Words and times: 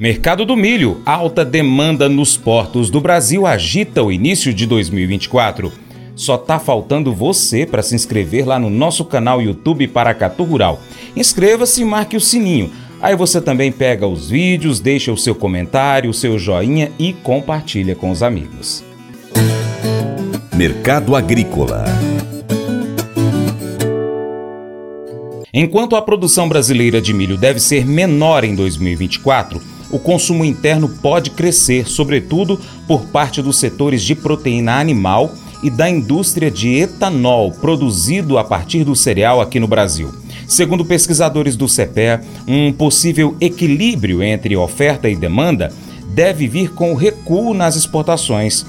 Mercado 0.00 0.46
do 0.46 0.56
milho. 0.56 1.02
Alta 1.04 1.44
demanda 1.44 2.08
nos 2.08 2.34
portos 2.34 2.88
do 2.88 3.02
Brasil 3.02 3.46
agita 3.46 4.02
o 4.02 4.10
início 4.10 4.54
de 4.54 4.66
2024. 4.66 5.70
Só 6.16 6.38
tá 6.38 6.58
faltando 6.58 7.12
você 7.12 7.66
para 7.66 7.82
se 7.82 7.94
inscrever 7.94 8.48
lá 8.48 8.58
no 8.58 8.70
nosso 8.70 9.04
canal 9.04 9.42
YouTube 9.42 9.86
Paracatu 9.88 10.42
Rural. 10.42 10.80
Inscreva-se 11.14 11.82
e 11.82 11.84
marque 11.84 12.16
o 12.16 12.20
sininho. 12.20 12.70
Aí 12.98 13.14
você 13.14 13.42
também 13.42 13.70
pega 13.70 14.06
os 14.06 14.30
vídeos, 14.30 14.80
deixa 14.80 15.12
o 15.12 15.18
seu 15.18 15.34
comentário, 15.34 16.08
o 16.08 16.14
seu 16.14 16.38
joinha 16.38 16.90
e 16.98 17.12
compartilha 17.12 17.94
com 17.94 18.10
os 18.10 18.22
amigos. 18.22 18.82
Mercado 20.56 21.14
Agrícola 21.14 21.84
Enquanto 25.52 25.94
a 25.94 26.00
produção 26.00 26.48
brasileira 26.48 27.02
de 27.02 27.12
milho 27.12 27.36
deve 27.36 27.60
ser 27.60 27.84
menor 27.84 28.44
em 28.44 28.54
2024, 28.54 29.60
o 29.90 29.98
consumo 29.98 30.44
interno 30.44 30.88
pode 30.88 31.30
crescer, 31.30 31.88
sobretudo 31.88 32.58
por 32.86 33.06
parte 33.06 33.42
dos 33.42 33.58
setores 33.58 34.02
de 34.02 34.14
proteína 34.14 34.78
animal 34.78 35.34
e 35.62 35.70
da 35.70 35.90
indústria 35.90 36.50
de 36.50 36.74
etanol 36.74 37.52
produzido 37.52 38.38
a 38.38 38.44
partir 38.44 38.84
do 38.84 38.96
cereal 38.96 39.40
aqui 39.40 39.60
no 39.60 39.68
Brasil. 39.68 40.12
Segundo 40.46 40.84
pesquisadores 40.84 41.54
do 41.54 41.68
CEPE, 41.68 42.20
um 42.46 42.72
possível 42.72 43.36
equilíbrio 43.40 44.22
entre 44.22 44.56
oferta 44.56 45.08
e 45.08 45.14
demanda 45.14 45.72
deve 46.08 46.48
vir 46.48 46.72
com 46.72 46.92
o 46.92 46.96
recuo 46.96 47.54
nas 47.54 47.76
exportações. 47.76 48.66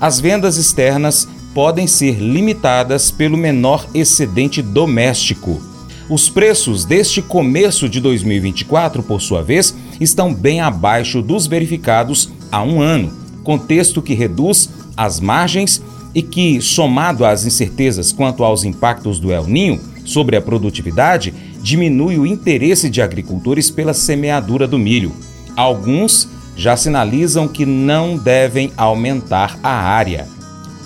As 0.00 0.20
vendas 0.20 0.56
externas 0.56 1.28
podem 1.54 1.86
ser 1.86 2.18
limitadas 2.18 3.10
pelo 3.10 3.36
menor 3.36 3.86
excedente 3.94 4.60
doméstico. 4.60 5.60
Os 6.08 6.28
preços 6.28 6.84
deste 6.84 7.22
começo 7.22 7.88
de 7.88 8.00
2024, 8.00 9.02
por 9.02 9.22
sua 9.22 9.42
vez, 9.42 9.74
estão 10.02 10.32
bem 10.32 10.60
abaixo 10.60 11.22
dos 11.22 11.46
verificados 11.46 12.30
há 12.50 12.62
um 12.62 12.80
ano, 12.80 13.12
contexto 13.42 14.02
que 14.02 14.14
reduz 14.14 14.70
as 14.96 15.20
margens 15.20 15.82
e 16.14 16.22
que, 16.22 16.60
somado 16.60 17.24
às 17.24 17.46
incertezas 17.46 18.12
quanto 18.12 18.44
aos 18.44 18.64
impactos 18.64 19.18
do 19.18 19.32
El 19.32 19.46
Ninho 19.46 19.80
sobre 20.04 20.36
a 20.36 20.42
produtividade, 20.42 21.32
diminui 21.62 22.18
o 22.18 22.26
interesse 22.26 22.90
de 22.90 23.00
agricultores 23.00 23.70
pela 23.70 23.94
semeadura 23.94 24.66
do 24.66 24.78
milho. 24.78 25.12
Alguns 25.56 26.28
já 26.56 26.76
sinalizam 26.76 27.48
que 27.48 27.64
não 27.64 28.16
devem 28.16 28.72
aumentar 28.76 29.58
a 29.62 29.70
área. 29.70 30.26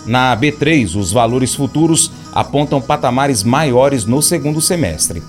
Na 0.06 0.36
B3, 0.36 0.94
os 0.96 1.10
valores 1.10 1.54
futuros 1.54 2.12
apontam 2.32 2.80
patamares 2.80 3.42
maiores 3.42 4.04
no 4.04 4.22
segundo 4.22 4.60
semestre. 4.60 5.22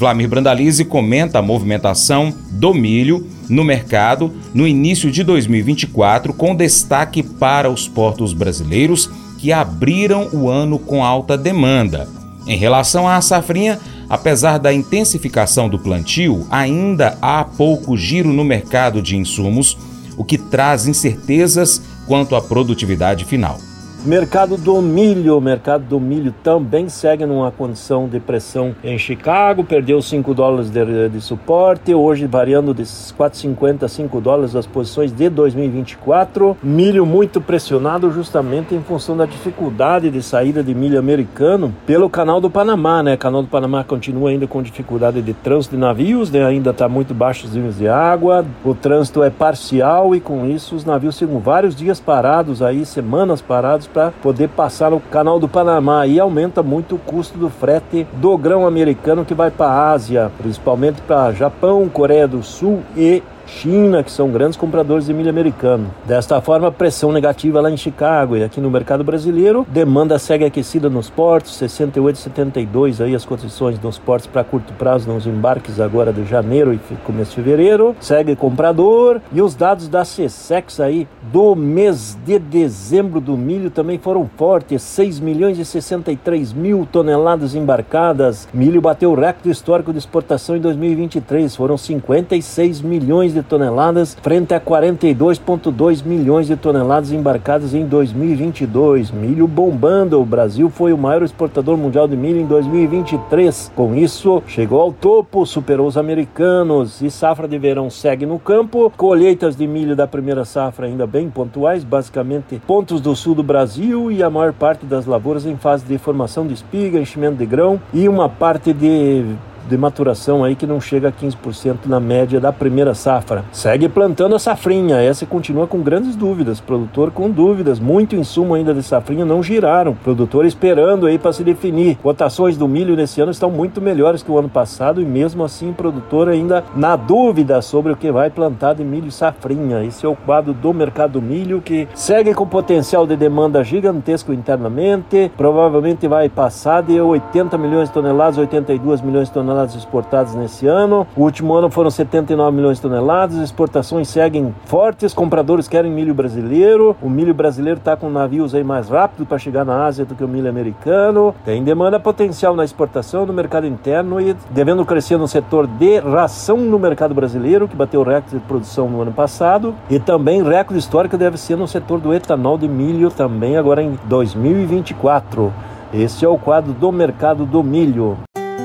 Vlamir 0.00 0.30
Brandalize 0.30 0.82
comenta 0.86 1.40
a 1.40 1.42
movimentação 1.42 2.32
do 2.52 2.72
milho 2.72 3.28
no 3.50 3.62
mercado 3.62 4.32
no 4.54 4.66
início 4.66 5.10
de 5.10 5.22
2024, 5.22 6.32
com 6.32 6.56
destaque 6.56 7.22
para 7.22 7.70
os 7.70 7.86
portos 7.86 8.32
brasileiros 8.32 9.10
que 9.36 9.52
abriram 9.52 10.30
o 10.32 10.48
ano 10.48 10.78
com 10.78 11.04
alta 11.04 11.36
demanda. 11.36 12.08
Em 12.46 12.56
relação 12.56 13.06
à 13.06 13.20
safrinha, 13.20 13.78
apesar 14.08 14.56
da 14.56 14.72
intensificação 14.72 15.68
do 15.68 15.78
plantio, 15.78 16.46
ainda 16.50 17.18
há 17.20 17.44
pouco 17.44 17.94
giro 17.94 18.32
no 18.32 18.42
mercado 18.42 19.02
de 19.02 19.18
insumos, 19.18 19.76
o 20.16 20.24
que 20.24 20.38
traz 20.38 20.86
incertezas 20.86 21.82
quanto 22.06 22.34
à 22.34 22.40
produtividade 22.40 23.26
final. 23.26 23.58
Mercado 24.04 24.56
do 24.56 24.80
milho, 24.80 25.36
o 25.36 25.42
mercado 25.42 25.84
do 25.84 26.00
milho 26.00 26.34
também 26.42 26.88
segue 26.88 27.26
numa 27.26 27.50
condição 27.50 28.08
de 28.08 28.18
pressão 28.18 28.74
em 28.82 28.96
Chicago, 28.96 29.62
perdeu 29.62 30.00
5 30.00 30.32
dólares 30.32 30.70
de, 30.70 31.10
de, 31.10 31.20
suporte, 31.20 31.92
hoje 31.92 32.26
variando 32.26 32.72
de 32.72 32.82
4,50 32.82 33.82
a 33.82 33.88
5 33.88 34.20
dólares 34.22 34.56
as 34.56 34.66
posições 34.66 35.12
de 35.12 35.28
2024. 35.28 36.56
Milho 36.62 37.04
muito 37.04 37.42
pressionado 37.42 38.10
justamente 38.10 38.74
em 38.74 38.80
função 38.80 39.14
da 39.14 39.26
dificuldade 39.26 40.10
de 40.10 40.22
saída 40.22 40.62
de 40.62 40.74
milho 40.74 40.98
americano 40.98 41.74
pelo 41.84 42.08
canal 42.08 42.40
do 42.40 42.48
Panamá, 42.48 43.02
né? 43.02 43.14
O 43.14 43.18
canal 43.18 43.42
do 43.42 43.48
Panamá 43.48 43.84
continua 43.84 44.30
ainda 44.30 44.46
com 44.46 44.62
dificuldade 44.62 45.20
de 45.20 45.34
trânsito 45.34 45.74
de 45.74 45.80
navios, 45.80 46.30
né? 46.30 46.42
ainda 46.46 46.70
está 46.70 46.88
muito 46.88 47.12
baixo 47.12 47.46
os 47.46 47.54
níveis 47.54 47.76
de 47.76 47.86
água, 47.86 48.46
o 48.64 48.74
trânsito 48.74 49.22
é 49.22 49.28
parcial 49.28 50.14
e 50.16 50.20
com 50.20 50.46
isso 50.46 50.74
os 50.74 50.86
navios 50.86 51.18
ficam 51.18 51.38
vários 51.38 51.76
dias 51.76 52.00
parados 52.00 52.62
aí, 52.62 52.86
semanas 52.86 53.42
parados 53.42 53.89
para 53.92 54.10
poder 54.22 54.48
passar 54.48 54.90
no 54.90 55.00
canal 55.00 55.38
do 55.38 55.48
Panamá. 55.48 56.06
E 56.06 56.18
aumenta 56.18 56.62
muito 56.62 56.94
o 56.94 56.98
custo 56.98 57.38
do 57.38 57.50
frete 57.50 58.06
do 58.14 58.36
grão 58.36 58.66
americano 58.66 59.24
que 59.24 59.34
vai 59.34 59.50
para 59.50 59.66
a 59.66 59.90
Ásia, 59.90 60.30
principalmente 60.38 61.00
para 61.02 61.32
Japão, 61.32 61.88
Coreia 61.88 62.26
do 62.26 62.42
Sul 62.42 62.82
e 62.96 63.22
China, 63.58 64.02
que 64.02 64.10
são 64.10 64.30
grandes 64.30 64.56
compradores 64.56 65.06
de 65.06 65.12
milho 65.12 65.28
americano. 65.28 65.90
Desta 66.06 66.40
forma, 66.40 66.70
pressão 66.70 67.12
negativa 67.12 67.60
lá 67.60 67.70
em 67.70 67.76
Chicago 67.76 68.36
e 68.36 68.44
aqui 68.44 68.60
no 68.60 68.70
mercado 68.70 69.02
brasileiro, 69.02 69.66
demanda 69.68 70.18
segue 70.18 70.44
aquecida 70.44 70.88
nos 70.88 71.10
portos, 71.10 71.56
68 71.56 72.16
e 72.16 72.18
72 72.18 73.00
aí 73.00 73.14
as 73.14 73.24
condições 73.24 73.78
dos 73.78 73.98
portos 73.98 74.26
para 74.26 74.44
curto 74.44 74.72
prazo 74.74 75.10
nos 75.12 75.26
embarques 75.26 75.80
agora 75.80 76.12
de 76.12 76.24
janeiro 76.24 76.72
e 76.72 76.78
começo 77.04 77.30
de 77.30 77.36
fevereiro, 77.36 77.94
segue 78.00 78.36
comprador. 78.36 79.20
E 79.32 79.42
os 79.42 79.54
dados 79.54 79.88
da 79.88 80.02
CSEX 80.02 80.80
aí 80.80 81.08
do 81.32 81.54
mês 81.54 82.16
de 82.24 82.38
dezembro 82.38 83.20
do 83.20 83.36
milho 83.36 83.70
também 83.70 83.98
foram 83.98 84.28
fortes, 84.36 84.82
6 84.82 85.20
milhões 85.20 85.58
e 85.58 85.64
63 85.64 86.52
mil 86.52 86.86
toneladas 86.90 87.54
embarcadas, 87.54 88.48
milho 88.54 88.80
bateu 88.80 89.10
o 89.10 89.14
recorde 89.14 89.50
histórico 89.50 89.92
de 89.92 89.98
exportação 89.98 90.56
em 90.56 90.60
2023, 90.60 91.54
foram 91.54 91.76
56 91.76 92.80
milhões 92.80 93.34
de 93.34 93.39
de 93.40 93.48
toneladas, 93.48 94.16
frente 94.22 94.54
a 94.54 94.60
42,2 94.60 96.04
milhões 96.04 96.46
de 96.46 96.56
toneladas 96.56 97.12
embarcadas 97.12 97.74
em 97.74 97.86
2022. 97.86 99.10
Milho 99.10 99.46
bombando, 99.46 100.20
o 100.20 100.24
Brasil 100.24 100.70
foi 100.70 100.92
o 100.92 100.98
maior 100.98 101.22
exportador 101.22 101.76
mundial 101.76 102.06
de 102.06 102.16
milho 102.16 102.40
em 102.40 102.46
2023. 102.46 103.72
Com 103.74 103.94
isso, 103.94 104.42
chegou 104.46 104.80
ao 104.80 104.92
topo, 104.92 105.46
superou 105.46 105.86
os 105.86 105.96
americanos 105.96 107.00
e 107.02 107.10
safra 107.10 107.48
de 107.48 107.58
verão 107.58 107.90
segue 107.90 108.26
no 108.26 108.38
campo. 108.38 108.92
Colheitas 108.96 109.56
de 109.56 109.66
milho 109.66 109.96
da 109.96 110.06
primeira 110.06 110.44
safra 110.44 110.86
ainda 110.86 111.06
bem 111.06 111.28
pontuais, 111.28 111.84
basicamente 111.84 112.60
pontos 112.66 113.00
do 113.00 113.14
sul 113.14 113.34
do 113.34 113.42
Brasil 113.42 114.10
e 114.10 114.22
a 114.22 114.30
maior 114.30 114.52
parte 114.52 114.86
das 114.86 115.06
lavouras 115.06 115.46
em 115.46 115.56
fase 115.56 115.84
de 115.84 115.98
formação 115.98 116.46
de 116.46 116.54
espiga, 116.54 116.98
enchimento 116.98 117.36
de 117.36 117.46
grão 117.46 117.80
e 117.92 118.08
uma 118.08 118.28
parte 118.28 118.72
de 118.72 119.24
de 119.68 119.76
maturação 119.76 120.42
aí 120.42 120.54
que 120.54 120.66
não 120.66 120.80
chega 120.80 121.08
a 121.08 121.12
15% 121.12 121.86
na 121.86 122.00
média 122.00 122.40
da 122.40 122.52
primeira 122.52 122.94
safra. 122.94 123.44
Segue 123.52 123.88
plantando 123.88 124.34
a 124.34 124.38
safrinha, 124.38 124.96
essa 124.96 125.26
continua 125.26 125.66
com 125.66 125.80
grandes 125.80 126.16
dúvidas, 126.16 126.60
produtor 126.60 127.10
com 127.10 127.30
dúvidas, 127.30 127.78
muito 127.78 128.16
insumo 128.16 128.54
ainda 128.54 128.74
de 128.74 128.82
safrinha 128.82 129.24
não 129.24 129.42
giraram, 129.42 129.94
produtor 129.94 130.44
esperando 130.46 131.06
aí 131.06 131.18
para 131.18 131.32
se 131.32 131.44
definir. 131.44 131.96
Cotações 131.96 132.56
do 132.56 132.66
milho 132.66 132.96
nesse 132.96 133.20
ano 133.20 133.30
estão 133.30 133.50
muito 133.50 133.80
melhores 133.80 134.22
que 134.22 134.30
o 134.30 134.38
ano 134.38 134.48
passado 134.48 135.00
e 135.00 135.04
mesmo 135.04 135.44
assim 135.44 135.70
o 135.70 135.74
produtor 135.74 136.28
ainda 136.28 136.64
na 136.74 136.96
dúvida 136.96 137.60
sobre 137.60 137.92
o 137.92 137.96
que 137.96 138.10
vai 138.10 138.30
plantar 138.30 138.74
de 138.74 138.84
milho 138.84 139.10
safrinha. 139.10 139.84
Esse 139.84 140.06
é 140.06 140.08
o 140.08 140.16
quadro 140.16 140.52
do 140.52 140.72
mercado 140.72 141.10
do 141.10 141.22
milho 141.22 141.60
que 141.60 141.88
segue 141.94 142.32
com 142.34 142.46
potencial 142.46 143.06
de 143.06 143.16
demanda 143.16 143.62
gigantesco 143.64 144.32
internamente, 144.32 145.30
provavelmente 145.36 146.06
vai 146.06 146.28
passar 146.28 146.82
de 146.82 147.00
80 147.00 147.58
milhões 147.58 147.88
de 147.88 147.94
toneladas, 147.94 148.38
82 148.38 149.00
milhões 149.00 149.28
de 149.28 149.34
toneladas 149.34 149.49
toneladas 149.50 149.74
exportadas 149.74 150.34
nesse 150.34 150.66
ano. 150.66 151.06
O 151.16 151.22
último 151.22 151.54
ano 151.54 151.68
foram 151.70 151.90
79 151.90 152.56
milhões 152.56 152.76
de 152.76 152.82
toneladas. 152.82 153.36
Exportações 153.38 154.08
seguem 154.08 154.54
fortes. 154.64 155.12
Compradores 155.12 155.66
querem 155.66 155.90
milho 155.90 156.14
brasileiro. 156.14 156.96
O 157.02 157.10
milho 157.10 157.34
brasileiro 157.34 157.78
está 157.78 157.96
com 157.96 158.08
navios 158.08 158.54
aí 158.54 158.62
mais 158.62 158.88
rápido 158.88 159.26
para 159.26 159.38
chegar 159.38 159.64
na 159.64 159.84
Ásia 159.84 160.04
do 160.04 160.14
que 160.14 160.22
o 160.22 160.28
milho 160.28 160.48
americano. 160.48 161.34
Tem 161.44 161.62
demanda 161.64 161.98
potencial 161.98 162.54
na 162.54 162.64
exportação 162.64 163.26
no 163.26 163.32
mercado 163.32 163.66
interno 163.66 164.20
e 164.20 164.36
devendo 164.50 164.84
crescer 164.84 165.16
no 165.16 165.26
setor 165.26 165.66
de 165.66 165.98
ração 165.98 166.56
no 166.56 166.78
mercado 166.78 167.14
brasileiro, 167.14 167.66
que 167.66 167.76
bateu 167.76 168.02
recorde 168.02 168.38
de 168.38 168.40
produção 168.40 168.88
no 168.88 169.02
ano 169.02 169.12
passado. 169.12 169.74
E 169.88 169.98
também 169.98 170.42
recorde 170.42 170.78
histórico 170.78 171.18
deve 171.18 171.36
ser 171.36 171.56
no 171.56 171.66
setor 171.66 171.98
do 171.98 172.14
etanol 172.14 172.56
de 172.56 172.68
milho 172.68 173.10
também 173.10 173.56
agora 173.56 173.82
em 173.82 173.98
2024. 174.04 175.52
Esse 175.92 176.24
é 176.24 176.28
o 176.28 176.38
quadro 176.38 176.72
do 176.72 176.92
mercado 176.92 177.44
do 177.44 177.64
milho. 177.64 178.16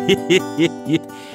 Хе-хе-хе. 0.07 1.01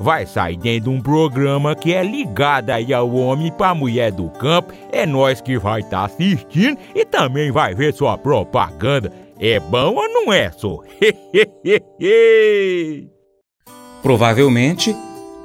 vai 0.00 0.26
sair 0.26 0.56
dentro 0.56 0.90
de 0.90 0.96
um 0.96 1.02
programa 1.02 1.76
que 1.76 1.92
é 1.92 2.02
ligado 2.02 2.70
aí 2.70 2.92
ao 2.92 3.14
homem 3.14 3.52
pra 3.52 3.74
mulher 3.74 4.10
do 4.10 4.30
campo. 4.30 4.72
É 4.90 5.04
nós 5.04 5.42
que 5.42 5.58
vai 5.58 5.80
estar 5.80 5.98
tá 5.98 6.04
assistindo 6.06 6.78
e 6.94 7.04
também 7.04 7.52
vai 7.52 7.74
ver 7.74 7.92
sua 7.92 8.16
propaganda. 8.16 9.12
É 9.38 9.60
bom 9.60 9.94
ou 9.94 10.08
não 10.08 10.32
é, 10.32 10.50
só? 10.50 10.78
Provavelmente, 14.02 14.96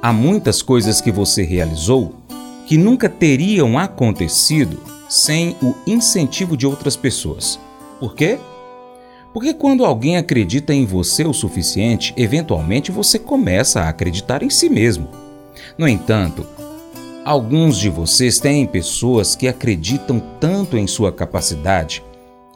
há 0.02 0.12
muitas 0.12 0.62
coisas 0.62 1.00
que 1.00 1.12
você 1.12 1.42
realizou 1.42 2.14
que 2.66 2.78
nunca 2.78 3.08
teriam 3.08 3.78
acontecido 3.78 4.80
sem 5.08 5.56
o 5.62 5.72
incentivo 5.86 6.56
de 6.56 6.66
outras 6.66 6.96
pessoas. 6.96 7.60
Por 8.00 8.12
quê? 8.14 8.40
Porque 9.36 9.52
quando 9.52 9.84
alguém 9.84 10.16
acredita 10.16 10.72
em 10.72 10.86
você 10.86 11.22
o 11.22 11.34
suficiente, 11.34 12.14
eventualmente 12.16 12.90
você 12.90 13.18
começa 13.18 13.82
a 13.82 13.90
acreditar 13.90 14.42
em 14.42 14.48
si 14.48 14.70
mesmo. 14.70 15.08
No 15.76 15.86
entanto, 15.86 16.46
alguns 17.22 17.76
de 17.76 17.90
vocês 17.90 18.38
têm 18.38 18.64
pessoas 18.64 19.36
que 19.36 19.46
acreditam 19.46 20.22
tanto 20.40 20.78
em 20.78 20.86
sua 20.86 21.12
capacidade 21.12 22.02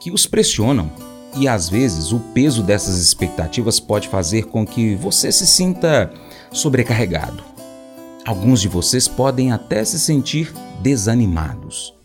que 0.00 0.10
os 0.10 0.26
pressionam, 0.26 0.90
e 1.36 1.46
às 1.46 1.68
vezes 1.68 2.12
o 2.12 2.18
peso 2.18 2.62
dessas 2.62 2.96
expectativas 2.96 3.78
pode 3.78 4.08
fazer 4.08 4.46
com 4.46 4.64
que 4.64 4.94
você 4.94 5.30
se 5.30 5.46
sinta 5.46 6.10
sobrecarregado. 6.50 7.44
Alguns 8.24 8.58
de 8.58 8.68
vocês 8.68 9.06
podem 9.06 9.52
até 9.52 9.84
se 9.84 10.00
sentir 10.00 10.50
desanimados. 10.80 12.00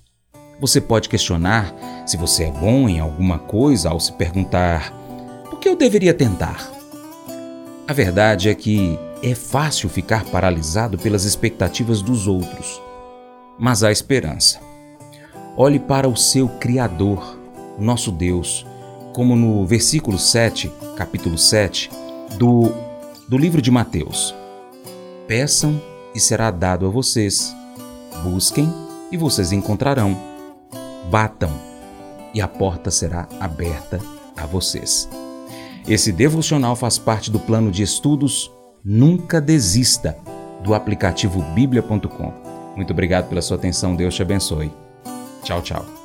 Você 0.60 0.80
pode 0.80 1.10
questionar 1.10 1.74
se 2.06 2.16
você 2.16 2.46
é 2.46 2.52
bom 2.52 2.88
em 2.88 3.00
alguma 3.00 3.38
coisa 3.38 3.90
ao 3.90 4.00
se 4.00 4.14
perguntar: 4.14 4.94
por 5.50 5.60
que 5.60 5.68
eu 5.68 5.76
deveria 5.76 6.14
tentar? 6.14 6.72
A 7.88 7.94
verdade 7.94 8.50
é 8.50 8.56
que 8.56 8.98
é 9.22 9.36
fácil 9.36 9.90
ficar 9.90 10.24
paralisado 10.26 10.98
pelas 10.98 11.26
expectativas 11.26 12.02
dos 12.02 12.28
outros, 12.28 12.82
mas 13.60 13.84
há 13.84 13.92
esperança. 13.92 14.60
Olhe 15.58 15.80
para 15.80 16.08
o 16.08 16.16
seu 16.16 16.48
Criador, 16.48 17.38
nosso 17.78 18.12
Deus, 18.12 18.66
como 19.14 19.36
no 19.36 19.66
versículo 19.66 20.18
7, 20.18 20.72
capítulo 20.98 21.38
7, 21.38 21.90
do, 22.38 22.72
do 23.28 23.38
livro 23.38 23.62
de 23.62 23.72
Mateus. 23.72 24.34
Peçam 25.28 25.82
e 26.14 26.20
será 26.20 26.50
dado 26.50 26.86
a 26.86 26.90
vocês. 26.90 27.56
Busquem 28.24 28.72
e 29.12 29.18
vocês 29.18 29.52
encontrarão 29.52 30.35
batam 31.10 31.52
e 32.34 32.42
a 32.42 32.48
porta 32.48 32.92
será 32.92 33.28
aberta 33.40 34.00
a 34.36 34.46
vocês. 34.46 35.08
Esse 35.88 36.12
devocional 36.12 36.76
faz 36.76 36.98
parte 36.98 37.30
do 37.30 37.40
plano 37.40 37.72
de 37.72 37.84
estudos 37.84 38.52
Nunca 38.84 39.40
Desista 39.40 40.18
do 40.64 40.74
aplicativo 40.74 41.42
bíblia.com. 41.54 42.34
Muito 42.76 42.92
obrigado 42.92 43.30
pela 43.30 43.42
sua 43.42 43.58
atenção, 43.58 43.96
Deus 43.96 44.14
te 44.16 44.22
abençoe. 44.22 44.72
Tchau, 45.44 45.62
tchau. 45.62 46.05